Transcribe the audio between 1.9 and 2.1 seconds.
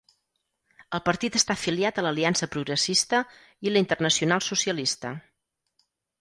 a